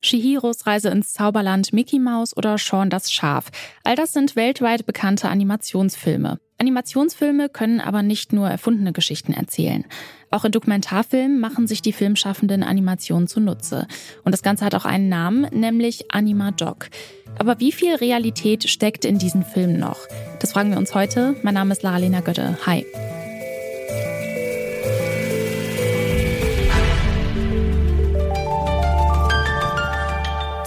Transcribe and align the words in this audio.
Shihiros 0.00 0.66
Reise 0.66 0.90
ins 0.90 1.12
Zauberland, 1.12 1.72
Mickey 1.72 1.98
Mouse 1.98 2.36
oder 2.36 2.56
Sean 2.58 2.90
das 2.90 3.12
Schaf. 3.12 3.50
All 3.84 3.96
das 3.96 4.12
sind 4.12 4.36
weltweit 4.36 4.86
bekannte 4.86 5.28
Animationsfilme. 5.28 6.38
Animationsfilme 6.58 7.48
können 7.48 7.80
aber 7.80 8.02
nicht 8.02 8.32
nur 8.32 8.48
erfundene 8.48 8.92
Geschichten 8.92 9.32
erzählen. 9.32 9.84
Auch 10.30 10.44
in 10.44 10.52
Dokumentarfilmen 10.52 11.40
machen 11.40 11.66
sich 11.66 11.82
die 11.82 11.92
filmschaffenden 11.92 12.62
Animationen 12.62 13.28
zunutze. 13.28 13.86
Und 14.24 14.32
das 14.32 14.42
Ganze 14.42 14.64
hat 14.64 14.74
auch 14.74 14.84
einen 14.84 15.08
Namen, 15.08 15.46
nämlich 15.52 16.12
Anima-Doc. 16.12 16.90
Aber 17.38 17.60
wie 17.60 17.72
viel 17.72 17.94
Realität 17.94 18.68
steckt 18.68 19.04
in 19.04 19.18
diesen 19.18 19.44
Filmen 19.44 19.78
noch? 19.78 20.00
Das 20.40 20.52
fragen 20.52 20.70
wir 20.70 20.78
uns 20.78 20.94
heute. 20.94 21.36
Mein 21.42 21.54
Name 21.54 21.72
ist 21.72 21.82
Lara-Lena 21.82 22.20
Götte. 22.20 22.58
Hi. 22.66 22.84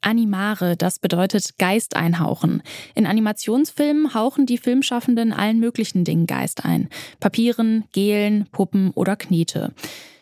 Animare, 0.00 0.76
das 0.76 0.98
bedeutet 0.98 1.58
Geist 1.58 1.96
einhauchen. 1.96 2.62
In 2.94 3.06
Animationsfilmen 3.06 4.14
hauchen 4.14 4.46
die 4.46 4.58
Filmschaffenden 4.58 5.32
allen 5.32 5.58
möglichen 5.60 6.04
Dingen 6.04 6.26
Geist 6.26 6.64
ein. 6.64 6.88
Papieren, 7.20 7.84
Gelen, 7.92 8.46
Puppen 8.52 8.90
oder 8.92 9.16
Knete. 9.16 9.72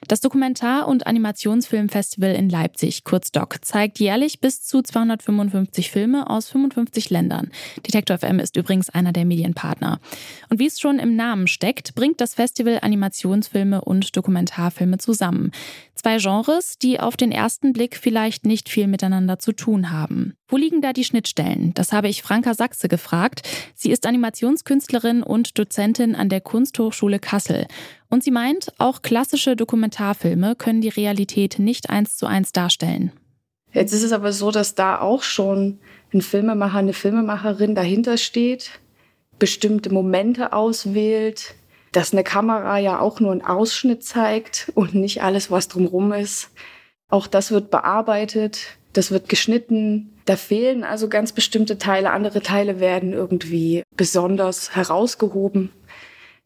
Das 0.09 0.21
Dokumentar- 0.21 0.87
und 0.87 1.07
Animationsfilmfestival 1.07 2.33
in 2.33 2.49
Leipzig, 2.49 3.03
kurz 3.03 3.33
DOC, 3.33 3.65
zeigt 3.65 3.99
jährlich 3.99 4.41
bis 4.41 4.63
zu 4.63 4.81
255 4.81 5.91
Filme 5.91 6.31
aus 6.31 6.49
55 6.49 7.11
Ländern. 7.11 7.51
Detektor 7.85 8.19
FM 8.19 8.39
ist 8.39 8.57
übrigens 8.57 8.89
einer 8.89 9.13
der 9.13 9.25
Medienpartner. 9.25 9.99
Und 10.49 10.61
wie 10.61 10.67
es 10.67 10.79
schon 10.79 11.01
im 11.01 11.17
Namen 11.17 11.49
steckt, 11.49 11.97
bringt 11.97 12.21
das 12.21 12.35
Festival 12.35 12.79
Animationsfilme 12.83 13.81
und 13.81 14.17
Dokumentarfilme 14.17 14.99
zusammen. 14.99 15.51
Zwei 15.97 16.19
Genres, 16.19 16.79
die 16.79 17.01
auf 17.01 17.17
den 17.17 17.33
ersten 17.33 17.73
Blick 17.73 17.97
vielleicht 17.97 18.47
nicht 18.47 18.69
viel 18.69 18.87
miteinander 18.87 19.41
zu 19.41 19.53
tun 19.53 19.91
haben. 19.91 20.37
Wo 20.49 20.57
liegen 20.57 20.81
da 20.81 20.93
die 20.93 21.03
Schnittstellen? 21.03 21.75
Das 21.75 21.93
habe 21.93 22.09
ich 22.09 22.23
Franka 22.23 22.55
Sachse 22.55 22.87
gefragt. 22.87 23.43
Sie 23.75 23.91
ist 23.91 24.07
Animationskünstlerin 24.07 25.25
und 25.25 25.59
Dozentin 25.59 26.15
an 26.15 26.29
der 26.29 26.41
Kunsthochschule 26.41 27.19
Kassel. 27.19 27.67
Und 28.09 28.23
sie 28.23 28.31
meint, 28.31 28.73
auch 28.79 29.03
klassische 29.03 29.57
Dokumentarfilme 29.57 30.55
können 30.57 30.81
die 30.81 30.89
Realität 30.89 31.59
nicht 31.59 31.91
eins 31.91 32.17
zu 32.17 32.27
eins 32.27 32.53
darstellen. 32.53 33.13
Jetzt 33.73 33.93
ist 33.93 34.05
es 34.05 34.13
aber 34.13 34.33
so, 34.33 34.51
dass 34.51 34.75
da 34.75 35.01
auch 35.01 35.23
schon 35.23 35.81
ein 36.15 36.23
Filmemacher, 36.23 36.79
eine 36.79 36.93
Filmemacherin 36.93 37.75
dahinter 37.75 38.17
steht, 38.17 38.81
bestimmte 39.39 39.93
Momente 39.93 40.53
auswählt, 40.53 41.55
dass 41.93 42.13
eine 42.13 42.25
Kamera 42.25 42.79
ja 42.79 43.01
auch 43.01 43.21
nur 43.21 43.33
einen 43.33 43.45
Ausschnitt 43.45 44.05
zeigt 44.05 44.71
und 44.75 44.95
nicht 44.95 45.23
alles, 45.23 45.51
was 45.51 45.69
drumherum 45.69 46.13
ist. 46.13 46.51
Auch 47.09 47.27
das 47.27 47.51
wird 47.51 47.71
bearbeitet, 47.71 48.79
das 48.93 49.11
wird 49.11 49.29
geschnitten. 49.29 50.13
Da 50.25 50.37
fehlen 50.37 50.83
also 50.83 51.09
ganz 51.09 51.33
bestimmte 51.33 51.79
Teile. 51.79 52.11
Andere 52.11 52.41
Teile 52.41 52.81
werden 52.81 53.13
irgendwie 53.13 53.83
besonders 53.97 54.75
herausgehoben. 54.75 55.71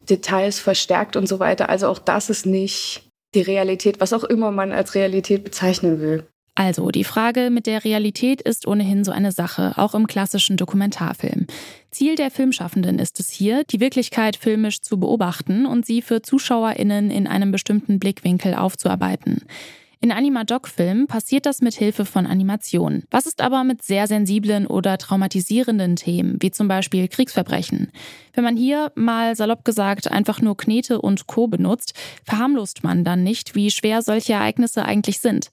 Details 0.09 0.59
verstärkt 0.59 1.15
und 1.15 1.27
so 1.27 1.39
weiter. 1.39 1.69
Also 1.69 1.87
auch 1.87 1.99
das 1.99 2.29
ist 2.29 2.45
nicht 2.45 3.03
die 3.33 3.41
Realität, 3.41 3.99
was 3.99 4.13
auch 4.13 4.23
immer 4.23 4.51
man 4.51 4.71
als 4.71 4.95
Realität 4.95 5.43
bezeichnen 5.43 6.01
will. 6.01 6.27
Also, 6.53 6.89
die 6.91 7.05
Frage 7.05 7.49
mit 7.49 7.65
der 7.65 7.85
Realität 7.85 8.41
ist 8.41 8.67
ohnehin 8.67 9.05
so 9.05 9.11
eine 9.11 9.31
Sache, 9.31 9.73
auch 9.77 9.95
im 9.95 10.05
klassischen 10.05 10.57
Dokumentarfilm. 10.57 11.47
Ziel 11.91 12.15
der 12.15 12.29
Filmschaffenden 12.29 12.99
ist 12.99 13.21
es 13.21 13.29
hier, 13.29 13.63
die 13.63 13.79
Wirklichkeit 13.79 14.35
filmisch 14.35 14.81
zu 14.81 14.99
beobachten 14.99 15.65
und 15.65 15.85
sie 15.85 16.01
für 16.01 16.21
ZuschauerInnen 16.21 17.09
in 17.09 17.25
einem 17.25 17.51
bestimmten 17.51 17.99
Blickwinkel 17.99 18.53
aufzuarbeiten. 18.53 19.43
In 20.03 20.11
Anima-Doc-Filmen 20.11 21.05
passiert 21.05 21.45
das 21.45 21.61
mit 21.61 21.75
Hilfe 21.75 22.05
von 22.05 22.25
Animationen. 22.25 23.03
Was 23.11 23.27
ist 23.27 23.39
aber 23.39 23.63
mit 23.63 23.83
sehr 23.83 24.07
sensiblen 24.07 24.65
oder 24.65 24.97
traumatisierenden 24.97 25.95
Themen, 25.95 26.37
wie 26.39 26.49
zum 26.49 26.67
Beispiel 26.67 27.07
Kriegsverbrechen? 27.07 27.91
Wenn 28.33 28.43
man 28.43 28.57
hier 28.57 28.91
mal 28.95 29.35
salopp 29.35 29.63
gesagt 29.63 30.09
einfach 30.09 30.41
nur 30.41 30.57
Knete 30.57 30.99
und 30.99 31.27
Co. 31.27 31.45
benutzt, 31.45 31.93
verharmlost 32.25 32.83
man 32.83 33.03
dann 33.03 33.21
nicht, 33.21 33.53
wie 33.53 33.69
schwer 33.69 34.01
solche 34.01 34.33
Ereignisse 34.33 34.85
eigentlich 34.85 35.19
sind. 35.19 35.51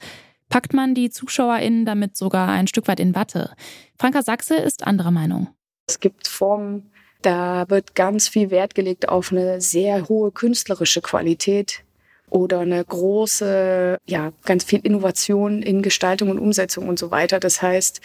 Packt 0.49 0.73
man 0.73 0.95
die 0.95 1.11
ZuschauerInnen 1.11 1.85
damit 1.85 2.17
sogar 2.17 2.49
ein 2.49 2.69
Stück 2.69 2.89
weit 2.89 3.01
in 3.01 3.15
Watte? 3.15 3.53
Franka 3.99 4.23
Sachse 4.23 4.57
ist 4.57 4.87
anderer 4.87 5.11
Meinung. 5.11 5.49
Es 5.87 6.01
gibt 6.01 6.27
Formen, 6.27 6.91
da 7.21 7.69
wird 7.69 7.95
ganz 7.95 8.29
viel 8.29 8.51
Wert 8.51 8.75
gelegt 8.75 9.11
auf 9.11 9.31
eine 9.31 9.61
sehr 9.61 10.09
hohe 10.09 10.33
künstlerische 10.33 11.03
Qualität 11.03 11.85
oder 12.31 12.61
eine 12.61 12.85
große, 12.85 13.99
ja, 14.07 14.33
ganz 14.45 14.65
viel 14.65 14.81
Innovation 14.81 15.63
in 15.63 15.83
Gestaltung 15.83 16.31
und 16.31 16.39
Umsetzung 16.39 16.89
und 16.89 16.99
so 16.99 17.11
weiter. 17.11 17.41
Das 17.41 17.63
heißt, 17.63 18.01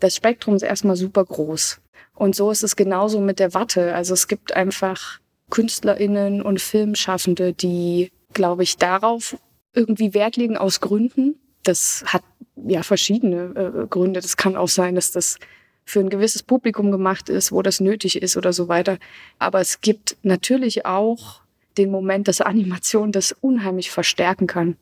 das 0.00 0.16
Spektrum 0.16 0.56
ist 0.56 0.62
erstmal 0.62 0.96
super 0.96 1.24
groß. 1.24 1.80
Und 2.14 2.34
so 2.34 2.50
ist 2.50 2.62
es 2.62 2.76
genauso 2.76 3.20
mit 3.20 3.38
der 3.38 3.54
Watte. 3.54 3.94
Also 3.94 4.14
es 4.14 4.26
gibt 4.28 4.54
einfach 4.54 5.20
KünstlerInnen 5.50 6.42
und 6.42 6.60
Filmschaffende, 6.60 7.52
die, 7.52 8.10
glaube 8.32 8.62
ich, 8.62 8.76
darauf 8.78 9.36
irgendwie 9.74 10.14
Wert 10.14 10.36
legen 10.36 10.56
aus 10.56 10.80
Gründen. 10.80 11.38
Das 11.62 12.04
hat 12.06 12.22
ja 12.56 12.82
verschiedene 12.82 13.54
äh, 13.54 13.86
Gründe. 13.86 14.20
Das 14.20 14.36
kann 14.36 14.56
auch 14.56 14.68
sein, 14.68 14.94
dass 14.94 15.12
das 15.12 15.38
für 15.84 16.00
ein 16.00 16.10
gewisses 16.10 16.42
Publikum 16.42 16.90
gemacht 16.90 17.28
ist, 17.28 17.52
wo 17.52 17.62
das 17.62 17.80
nötig 17.80 18.20
ist 18.20 18.36
oder 18.36 18.52
so 18.52 18.66
weiter. 18.68 18.98
Aber 19.38 19.60
es 19.60 19.80
gibt 19.80 20.16
natürlich 20.22 20.84
auch 20.84 21.42
den 21.78 21.90
Moment, 21.90 22.28
dass 22.28 22.40
Animation 22.40 23.12
das 23.12 23.32
unheimlich 23.32 23.90
verstärken 23.90 24.46
kann. 24.46 24.76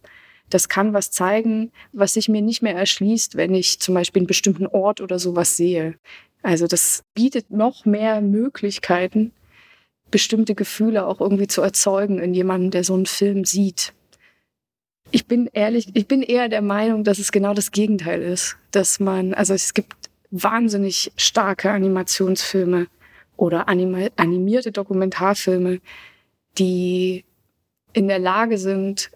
Das 0.50 0.68
kann 0.68 0.92
was 0.92 1.10
zeigen, 1.10 1.72
was 1.92 2.14
sich 2.14 2.28
mir 2.28 2.42
nicht 2.42 2.62
mehr 2.62 2.76
erschließt, 2.76 3.36
wenn 3.36 3.54
ich 3.54 3.80
zum 3.80 3.94
Beispiel 3.94 4.20
einen 4.20 4.26
bestimmten 4.26 4.66
Ort 4.66 5.00
oder 5.00 5.18
sowas 5.18 5.56
sehe. 5.56 5.94
Also 6.42 6.66
das 6.66 7.02
bietet 7.14 7.50
noch 7.50 7.86
mehr 7.86 8.20
Möglichkeiten, 8.20 9.32
bestimmte 10.10 10.54
Gefühle 10.54 11.06
auch 11.06 11.20
irgendwie 11.20 11.46
zu 11.46 11.62
erzeugen 11.62 12.18
in 12.18 12.34
jemandem, 12.34 12.70
der 12.70 12.84
so 12.84 12.94
einen 12.94 13.06
Film 13.06 13.44
sieht. 13.44 13.94
Ich 15.10 15.26
bin 15.26 15.48
ehrlich, 15.52 15.88
ich 15.94 16.06
bin 16.06 16.22
eher 16.22 16.48
der 16.48 16.62
Meinung, 16.62 17.04
dass 17.04 17.18
es 17.18 17.32
genau 17.32 17.54
das 17.54 17.70
Gegenteil 17.70 18.20
ist, 18.20 18.56
dass 18.70 19.00
man, 19.00 19.32
also 19.32 19.54
es 19.54 19.72
gibt 19.72 19.94
wahnsinnig 20.30 21.12
starke 21.16 21.70
Animationsfilme 21.70 22.88
oder 23.36 23.68
animierte 23.68 24.72
Dokumentarfilme, 24.72 25.80
die 26.58 27.24
in 27.92 28.08
der 28.08 28.18
Lage 28.18 28.58
sind, 28.58 29.10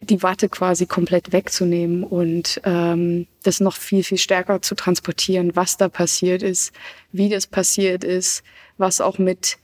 die 0.00 0.22
Watte 0.22 0.48
quasi 0.48 0.86
komplett 0.86 1.32
wegzunehmen 1.32 2.04
und 2.04 2.60
ähm, 2.64 3.26
das 3.42 3.60
noch 3.60 3.74
viel, 3.74 4.04
viel 4.04 4.18
stärker 4.18 4.62
zu 4.62 4.74
transportieren, 4.74 5.56
was 5.56 5.76
da 5.76 5.88
passiert 5.88 6.42
ist, 6.42 6.72
wie 7.12 7.28
das 7.28 7.46
passiert 7.46 8.04
ist, 8.04 8.42
was 8.76 9.00
auch 9.00 9.18
mit 9.18 9.58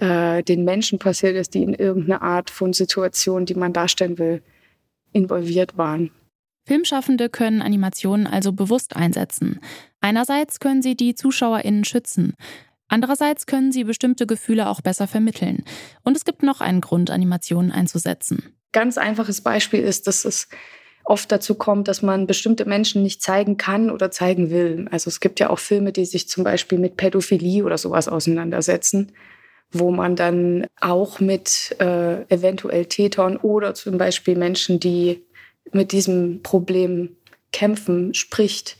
äh, 0.00 0.42
den 0.42 0.64
Menschen 0.64 0.98
passiert 0.98 1.36
ist, 1.36 1.54
die 1.54 1.62
in 1.62 1.74
irgendeiner 1.74 2.22
Art 2.22 2.50
von 2.50 2.72
Situation, 2.72 3.46
die 3.46 3.54
man 3.54 3.72
darstellen 3.72 4.18
will, 4.18 4.42
involviert 5.12 5.78
waren. 5.78 6.10
Filmschaffende 6.66 7.28
können 7.28 7.62
Animationen 7.62 8.26
also 8.26 8.52
bewusst 8.52 8.96
einsetzen. 8.96 9.60
Einerseits 10.00 10.58
können 10.58 10.82
sie 10.82 10.96
die 10.96 11.14
ZuschauerInnen 11.14 11.84
schützen. 11.84 12.34
Andererseits 12.88 13.46
können 13.46 13.72
sie 13.72 13.84
bestimmte 13.84 14.26
Gefühle 14.26 14.68
auch 14.68 14.80
besser 14.80 15.06
vermitteln. 15.06 15.64
Und 16.02 16.16
es 16.16 16.24
gibt 16.24 16.42
noch 16.42 16.60
einen 16.60 16.80
Grund, 16.80 17.10
Animationen 17.10 17.72
einzusetzen. 17.72 18.54
Ganz 18.72 18.98
einfaches 18.98 19.40
Beispiel 19.40 19.80
ist, 19.80 20.06
dass 20.06 20.24
es 20.24 20.48
oft 21.06 21.30
dazu 21.30 21.54
kommt, 21.54 21.88
dass 21.88 22.02
man 22.02 22.26
bestimmte 22.26 22.64
Menschen 22.64 23.02
nicht 23.02 23.22
zeigen 23.22 23.56
kann 23.56 23.90
oder 23.90 24.10
zeigen 24.10 24.50
will. 24.50 24.88
Also 24.90 25.08
es 25.08 25.20
gibt 25.20 25.40
ja 25.40 25.50
auch 25.50 25.58
Filme, 25.58 25.92
die 25.92 26.04
sich 26.04 26.28
zum 26.28 26.44
Beispiel 26.44 26.78
mit 26.78 26.96
Pädophilie 26.96 27.64
oder 27.64 27.78
sowas 27.78 28.08
auseinandersetzen, 28.08 29.12
wo 29.70 29.90
man 29.90 30.16
dann 30.16 30.66
auch 30.80 31.20
mit 31.20 31.76
äh, 31.80 32.22
eventuell 32.28 32.86
Tätern 32.86 33.36
oder 33.36 33.74
zum 33.74 33.98
Beispiel 33.98 34.36
Menschen, 34.36 34.80
die 34.80 35.24
mit 35.72 35.92
diesem 35.92 36.42
Problem 36.42 37.16
kämpfen, 37.52 38.12
spricht. 38.14 38.76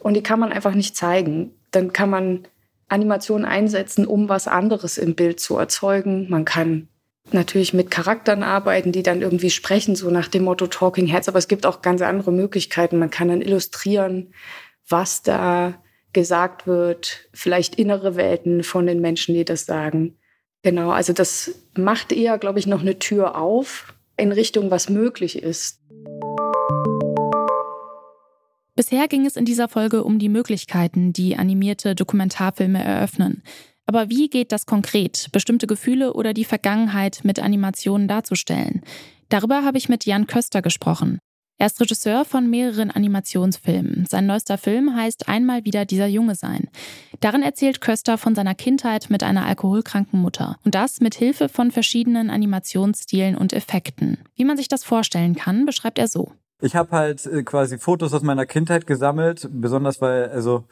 Und 0.00 0.14
die 0.14 0.22
kann 0.22 0.40
man 0.40 0.52
einfach 0.52 0.74
nicht 0.74 0.96
zeigen. 0.96 1.54
Dann 1.70 1.92
kann 1.92 2.10
man 2.10 2.46
Animationen 2.94 3.44
einsetzen, 3.44 4.06
um 4.06 4.28
was 4.28 4.48
anderes 4.48 4.96
im 4.98 5.14
Bild 5.14 5.40
zu 5.40 5.58
erzeugen. 5.58 6.30
Man 6.30 6.44
kann 6.44 6.88
natürlich 7.32 7.74
mit 7.74 7.90
Charakteren 7.90 8.42
arbeiten, 8.42 8.92
die 8.92 9.02
dann 9.02 9.20
irgendwie 9.20 9.50
sprechen, 9.50 9.96
so 9.96 10.10
nach 10.10 10.28
dem 10.28 10.44
Motto 10.44 10.66
Talking 10.66 11.06
Heads. 11.06 11.28
Aber 11.28 11.38
es 11.38 11.48
gibt 11.48 11.66
auch 11.66 11.82
ganz 11.82 12.00
andere 12.02 12.32
Möglichkeiten. 12.32 12.98
Man 12.98 13.10
kann 13.10 13.28
dann 13.28 13.42
illustrieren, 13.42 14.32
was 14.88 15.22
da 15.22 15.74
gesagt 16.12 16.66
wird, 16.66 17.28
vielleicht 17.32 17.74
innere 17.74 18.16
Welten 18.16 18.62
von 18.62 18.86
den 18.86 19.00
Menschen, 19.00 19.34
die 19.34 19.44
das 19.44 19.66
sagen. 19.66 20.16
Genau, 20.62 20.90
also 20.90 21.12
das 21.12 21.50
macht 21.76 22.12
eher, 22.12 22.38
glaube 22.38 22.58
ich, 22.58 22.66
noch 22.66 22.80
eine 22.80 22.98
Tür 22.98 23.36
auf 23.36 23.92
in 24.16 24.32
Richtung, 24.32 24.70
was 24.70 24.88
möglich 24.88 25.42
ist. 25.42 25.80
Bisher 28.76 29.06
ging 29.06 29.24
es 29.24 29.36
in 29.36 29.44
dieser 29.44 29.68
Folge 29.68 30.02
um 30.02 30.18
die 30.18 30.28
Möglichkeiten, 30.28 31.12
die 31.12 31.36
animierte 31.36 31.94
Dokumentarfilme 31.94 32.82
eröffnen. 32.82 33.42
Aber 33.86 34.08
wie 34.08 34.28
geht 34.28 34.50
das 34.50 34.66
konkret, 34.66 35.28
bestimmte 35.30 35.66
Gefühle 35.66 36.14
oder 36.14 36.34
die 36.34 36.44
Vergangenheit 36.44 37.20
mit 37.22 37.38
Animationen 37.38 38.08
darzustellen? 38.08 38.82
Darüber 39.28 39.64
habe 39.64 39.78
ich 39.78 39.88
mit 39.88 40.06
Jan 40.06 40.26
Köster 40.26 40.60
gesprochen. 40.60 41.18
Er 41.56 41.66
ist 41.66 41.80
Regisseur 41.80 42.24
von 42.24 42.50
mehreren 42.50 42.90
Animationsfilmen. 42.90 44.06
Sein 44.06 44.26
neuester 44.26 44.58
Film 44.58 44.96
heißt 44.96 45.28
Einmal 45.28 45.64
wieder 45.64 45.84
dieser 45.84 46.08
Junge 46.08 46.34
sein. 46.34 46.68
Darin 47.20 47.42
erzählt 47.42 47.80
Köster 47.80 48.18
von 48.18 48.34
seiner 48.34 48.56
Kindheit 48.56 49.08
mit 49.08 49.22
einer 49.22 49.46
alkoholkranken 49.46 50.20
Mutter. 50.20 50.58
Und 50.64 50.74
das 50.74 51.00
mit 51.00 51.14
Hilfe 51.14 51.48
von 51.48 51.70
verschiedenen 51.70 52.28
Animationsstilen 52.28 53.36
und 53.36 53.52
Effekten. 53.52 54.18
Wie 54.34 54.44
man 54.44 54.56
sich 54.56 54.66
das 54.66 54.82
vorstellen 54.82 55.36
kann, 55.36 55.64
beschreibt 55.64 56.00
er 56.00 56.08
so. 56.08 56.32
Ich 56.64 56.76
habe 56.76 56.92
halt 56.92 57.26
äh, 57.26 57.42
quasi 57.42 57.78
Fotos 57.78 58.14
aus 58.14 58.22
meiner 58.22 58.46
Kindheit 58.46 58.86
gesammelt, 58.86 59.46
besonders 59.52 60.00
weil, 60.00 60.30
also 60.30 60.64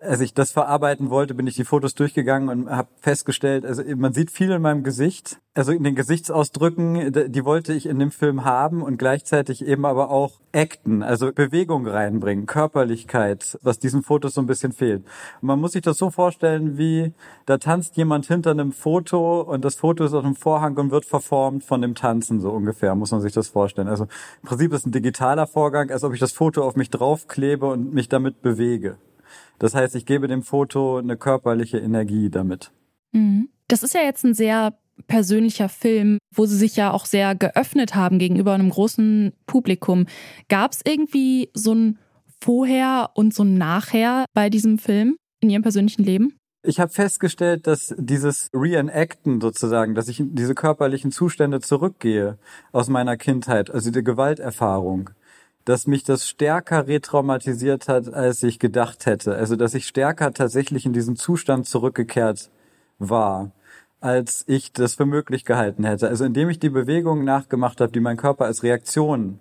als 0.00 0.20
ich 0.20 0.32
das 0.32 0.52
verarbeiten 0.52 1.10
wollte, 1.10 1.34
bin 1.34 1.48
ich 1.48 1.56
die 1.56 1.64
Fotos 1.64 1.94
durchgegangen 1.94 2.48
und 2.48 2.70
habe 2.70 2.88
festgestellt, 3.00 3.66
also 3.66 3.82
man 3.96 4.12
sieht 4.12 4.30
viel 4.30 4.52
in 4.52 4.62
meinem 4.62 4.84
Gesicht, 4.84 5.40
also 5.54 5.72
in 5.72 5.82
den 5.82 5.96
Gesichtsausdrücken, 5.96 7.32
die 7.32 7.44
wollte 7.44 7.72
ich 7.72 7.86
in 7.86 7.98
dem 7.98 8.12
Film 8.12 8.44
haben 8.44 8.82
und 8.82 8.96
gleichzeitig 8.96 9.66
eben 9.66 9.84
aber 9.84 10.10
auch 10.10 10.40
acten, 10.54 11.02
also 11.02 11.32
Bewegung 11.32 11.88
reinbringen, 11.88 12.46
Körperlichkeit, 12.46 13.58
was 13.62 13.80
diesen 13.80 14.04
Fotos 14.04 14.34
so 14.34 14.40
ein 14.40 14.46
bisschen 14.46 14.72
fehlt. 14.72 15.04
Und 15.40 15.48
man 15.48 15.58
muss 15.58 15.72
sich 15.72 15.82
das 15.82 15.98
so 15.98 16.10
vorstellen, 16.10 16.78
wie 16.78 17.12
da 17.46 17.58
tanzt 17.58 17.96
jemand 17.96 18.26
hinter 18.26 18.52
einem 18.52 18.70
Foto 18.70 19.40
und 19.40 19.64
das 19.64 19.74
Foto 19.74 20.04
ist 20.04 20.14
auf 20.14 20.22
dem 20.22 20.36
Vorhang 20.36 20.76
und 20.76 20.92
wird 20.92 21.06
verformt 21.06 21.64
von 21.64 21.82
dem 21.82 21.96
Tanzen, 21.96 22.40
so 22.40 22.50
ungefähr, 22.50 22.94
muss 22.94 23.10
man 23.10 23.20
sich 23.20 23.32
das 23.32 23.48
vorstellen. 23.48 23.88
Also 23.88 24.04
im 24.04 24.48
Prinzip 24.48 24.72
ist 24.72 24.86
ein 24.86 24.92
digitaler 24.92 25.48
Vorgang, 25.48 25.90
als 25.90 26.04
ob 26.04 26.14
ich 26.14 26.20
das 26.20 26.30
Foto 26.30 26.62
auf 26.62 26.76
mich 26.76 26.90
draufklebe 26.90 27.66
und 27.66 27.92
mich 27.92 28.08
damit 28.08 28.42
bewege. 28.42 28.96
Das 29.58 29.74
heißt, 29.74 29.94
ich 29.96 30.06
gebe 30.06 30.28
dem 30.28 30.42
Foto 30.42 30.98
eine 30.98 31.16
körperliche 31.16 31.78
Energie 31.78 32.30
damit. 32.30 32.72
Mhm. 33.12 33.48
Das 33.68 33.82
ist 33.82 33.94
ja 33.94 34.02
jetzt 34.02 34.24
ein 34.24 34.34
sehr 34.34 34.78
persönlicher 35.06 35.68
Film, 35.68 36.18
wo 36.34 36.46
sie 36.46 36.56
sich 36.56 36.76
ja 36.76 36.92
auch 36.92 37.06
sehr 37.06 37.34
geöffnet 37.34 37.94
haben 37.94 38.18
gegenüber 38.18 38.54
einem 38.54 38.70
großen 38.70 39.32
Publikum. 39.46 40.06
Gab 40.48 40.72
es 40.72 40.80
irgendwie 40.84 41.50
so 41.54 41.74
ein 41.74 41.98
Vorher 42.40 43.10
und 43.14 43.34
so 43.34 43.42
ein 43.42 43.58
Nachher 43.58 44.24
bei 44.32 44.48
diesem 44.48 44.78
Film 44.78 45.16
in 45.40 45.50
ihrem 45.50 45.62
persönlichen 45.62 46.04
Leben? 46.04 46.34
Ich 46.62 46.80
habe 46.80 46.92
festgestellt, 46.92 47.66
dass 47.66 47.94
dieses 47.98 48.48
Reenacten 48.52 49.40
sozusagen, 49.40 49.94
dass 49.94 50.08
ich 50.08 50.20
in 50.20 50.34
diese 50.34 50.54
körperlichen 50.54 51.12
Zustände 51.12 51.60
zurückgehe 51.60 52.38
aus 52.72 52.88
meiner 52.88 53.16
Kindheit, 53.16 53.70
also 53.70 53.90
die 53.90 54.02
Gewalterfahrung, 54.02 55.10
dass 55.68 55.86
mich 55.86 56.02
das 56.02 56.26
stärker 56.26 56.86
retraumatisiert 56.86 57.88
hat, 57.88 58.10
als 58.14 58.42
ich 58.42 58.58
gedacht 58.58 59.04
hätte. 59.04 59.34
Also, 59.34 59.54
dass 59.54 59.74
ich 59.74 59.86
stärker 59.86 60.32
tatsächlich 60.32 60.86
in 60.86 60.94
diesen 60.94 61.14
Zustand 61.14 61.66
zurückgekehrt 61.66 62.50
war, 62.98 63.52
als 64.00 64.44
ich 64.46 64.72
das 64.72 64.94
für 64.94 65.04
möglich 65.04 65.44
gehalten 65.44 65.84
hätte. 65.84 66.08
Also, 66.08 66.24
indem 66.24 66.48
ich 66.48 66.58
die 66.58 66.70
Bewegungen 66.70 67.26
nachgemacht 67.26 67.82
habe, 67.82 67.92
die 67.92 68.00
mein 68.00 68.16
Körper 68.16 68.46
als 68.46 68.62
Reaktion 68.62 69.40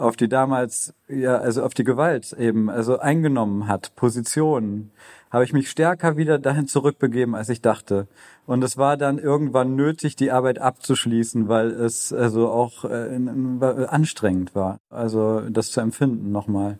auf 0.00 0.16
die 0.16 0.28
damals, 0.28 0.94
ja, 1.08 1.36
also 1.36 1.62
auf 1.62 1.74
die 1.74 1.84
Gewalt 1.84 2.32
eben, 2.32 2.70
also 2.70 2.98
eingenommen 2.98 3.68
hat, 3.68 3.94
Positionen, 3.96 4.90
habe 5.30 5.44
ich 5.44 5.52
mich 5.52 5.70
stärker 5.70 6.16
wieder 6.16 6.38
dahin 6.38 6.66
zurückbegeben, 6.66 7.34
als 7.34 7.48
ich 7.48 7.60
dachte. 7.60 8.08
Und 8.46 8.64
es 8.64 8.76
war 8.76 8.96
dann 8.96 9.18
irgendwann 9.18 9.76
nötig, 9.76 10.16
die 10.16 10.32
Arbeit 10.32 10.58
abzuschließen, 10.58 11.48
weil 11.48 11.70
es 11.70 12.12
also 12.12 12.48
auch 12.50 12.84
äh, 12.84 13.16
anstrengend 13.86 14.54
war, 14.54 14.78
also 14.88 15.40
das 15.48 15.70
zu 15.70 15.80
empfinden 15.80 16.32
nochmal. 16.32 16.78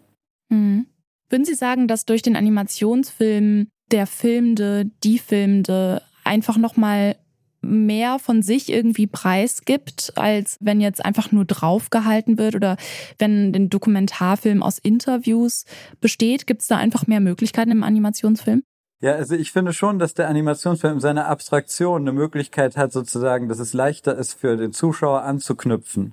Mhm. 0.48 0.86
Würden 1.28 1.44
Sie 1.44 1.54
sagen, 1.54 1.86
dass 1.86 2.06
durch 2.06 2.22
den 2.22 2.34
Animationsfilm 2.34 3.68
der 3.92 4.06
Filmende, 4.06 4.86
die 5.04 5.18
Filmende 5.18 6.02
einfach 6.24 6.56
nochmal 6.56 7.16
mehr 7.62 8.18
von 8.18 8.42
sich 8.42 8.70
irgendwie 8.70 9.06
preisgibt, 9.06 10.12
als 10.16 10.56
wenn 10.60 10.80
jetzt 10.80 11.04
einfach 11.04 11.32
nur 11.32 11.44
draufgehalten 11.44 12.38
wird 12.38 12.54
oder 12.54 12.76
wenn 13.18 13.52
den 13.52 13.70
Dokumentarfilm 13.70 14.62
aus 14.62 14.78
Interviews 14.78 15.64
besteht, 16.00 16.46
gibt 16.46 16.62
es 16.62 16.68
da 16.68 16.76
einfach 16.76 17.06
mehr 17.06 17.20
Möglichkeiten 17.20 17.70
im 17.70 17.82
Animationsfilm? 17.82 18.62
Ja, 19.02 19.14
also 19.14 19.34
ich 19.34 19.50
finde 19.50 19.72
schon, 19.72 19.98
dass 19.98 20.12
der 20.12 20.28
Animationsfilm 20.28 20.94
in 20.94 21.00
seiner 21.00 21.26
Abstraktion 21.26 22.02
eine 22.02 22.12
Möglichkeit 22.12 22.76
hat, 22.76 22.92
sozusagen, 22.92 23.48
dass 23.48 23.58
es 23.58 23.72
leichter 23.72 24.16
ist 24.16 24.34
für 24.34 24.56
den 24.56 24.72
Zuschauer 24.72 25.22
anzuknüpfen 25.22 26.12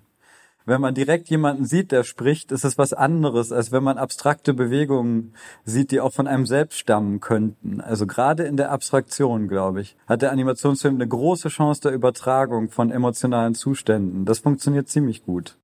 wenn 0.68 0.82
man 0.82 0.94
direkt 0.94 1.30
jemanden 1.30 1.66
sieht, 1.66 1.94
der 1.94 2.04
spricht, 2.04 2.52
ist 2.52 2.66
es 2.66 2.78
was 2.78 2.92
anderes, 2.92 3.54
als 3.54 3.72
wenn 3.72 3.84
man 3.84 3.98
abstrakte 3.98 4.54
Bewegungen 4.54 5.34
sieht, 5.64 5.92
die 5.92 6.02
auch 6.02 6.12
von 6.12 6.28
einem 6.28 6.46
selbst 6.46 6.78
stammen 6.78 7.22
könnten. 7.22 7.80
Also 7.80 8.06
gerade 8.06 8.44
in 8.44 8.58
der 8.58 8.70
Abstraktion, 8.70 9.48
glaube 9.48 9.80
ich, 9.80 9.96
hat 10.08 10.22
der 10.22 10.34
Animationsfilm 10.34 10.96
eine 10.96 11.08
große 11.08 11.48
Chance 11.48 11.82
der 11.84 11.94
Übertragung 11.94 12.70
von 12.70 12.92
emotionalen 12.92 13.56
Zuständen. 13.56 14.26
Das 14.26 14.40
funktioniert 14.40 14.90
ziemlich 14.90 15.24
gut. 15.24 15.58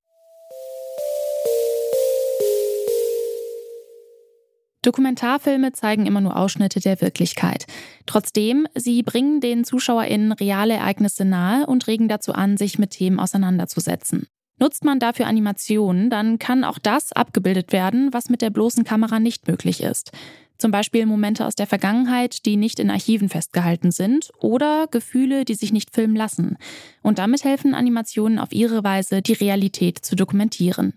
Dokumentarfilme 4.83 5.73
zeigen 5.73 6.05
immer 6.05 6.21
nur 6.21 6.38
Ausschnitte 6.38 6.79
der 6.79 7.01
Wirklichkeit. 7.01 7.65
Trotzdem, 8.05 8.67
sie 8.73 9.03
bringen 9.03 9.41
den 9.41 9.65
ZuschauerInnen 9.65 10.31
reale 10.31 10.75
Ereignisse 10.75 11.25
nahe 11.25 11.65
und 11.65 11.88
regen 11.88 12.07
dazu 12.07 12.31
an, 12.31 12.55
sich 12.55 12.79
mit 12.79 12.91
Themen 12.91 13.19
auseinanderzusetzen. 13.19 14.27
Nutzt 14.63 14.86
man 14.86 14.98
dafür 14.98 15.27
Animationen, 15.27 16.10
dann 16.10 16.39
kann 16.39 16.63
auch 16.63 16.80
das 16.80 17.12
abgebildet 17.12 17.74
werden, 17.74 18.13
was 18.13 18.30
mit 18.30 18.42
der 18.42 18.50
bloßen 18.50 18.86
Kamera 18.86 19.19
nicht 19.19 19.45
möglich 19.45 19.83
ist. 19.83 20.13
Zum 20.58 20.72
Beispiel 20.72 21.05
Momente 21.05 21.46
aus 21.46 21.55
der 21.55 21.67
Vergangenheit, 21.67 22.46
die 22.46 22.55
nicht 22.55 22.79
in 22.79 22.89
Archiven 22.89 23.27
festgehalten 23.27 23.91
sind 23.91 24.32
oder 24.39 24.88
Gefühle, 24.89 25.43
die 25.43 25.55
sich 25.55 25.74
nicht 25.74 25.93
filmen 25.93 26.15
lassen. 26.15 26.55
Und 27.01 27.20
damit 27.20 27.43
helfen 27.43 27.74
Animationen 27.74 28.39
auf 28.39 28.53
ihre 28.53 28.86
Weise, 28.86 29.22
die 29.22 29.34
Realität 29.34 30.00
zu 30.00 30.15
dokumentieren. 30.15 30.93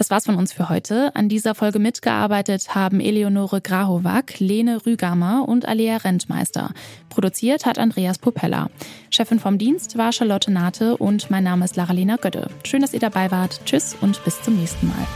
Das 0.00 0.08
war's 0.08 0.24
von 0.24 0.36
uns 0.36 0.54
für 0.54 0.70
heute. 0.70 1.14
An 1.14 1.28
dieser 1.28 1.54
Folge 1.54 1.78
mitgearbeitet 1.78 2.74
haben 2.74 3.00
Eleonore 3.00 3.60
Grahovac, 3.60 4.40
Lene 4.40 4.86
Rügamer 4.86 5.46
und 5.46 5.68
Alea 5.68 5.98
Rentmeister. 5.98 6.70
Produziert 7.10 7.66
hat 7.66 7.78
Andreas 7.78 8.18
Popella. 8.18 8.70
Chefin 9.10 9.38
vom 9.38 9.58
Dienst 9.58 9.98
war 9.98 10.10
Charlotte 10.12 10.50
Nate 10.50 10.96
und 10.96 11.30
mein 11.30 11.44
Name 11.44 11.66
ist 11.66 11.76
Laralena 11.76 12.16
Götte. 12.16 12.48
Schön, 12.64 12.80
dass 12.80 12.94
ihr 12.94 13.00
dabei 13.00 13.30
wart. 13.30 13.60
Tschüss 13.66 13.94
und 14.00 14.24
bis 14.24 14.40
zum 14.40 14.56
nächsten 14.56 14.86
Mal. 14.86 15.06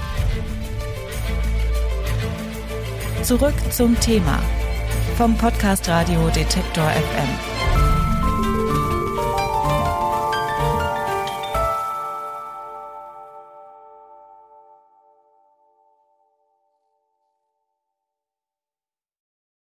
Zurück 3.22 3.54
zum 3.70 3.98
Thema 4.00 4.38
vom 5.16 5.34
Podcast 5.38 5.88
Radio 5.88 6.28
Detektor 6.28 6.90
FM. 6.90 7.53